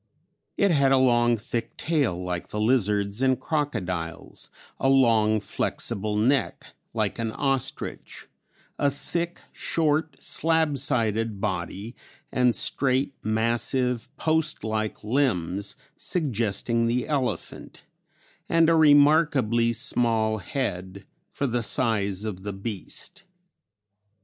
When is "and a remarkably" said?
18.49-19.71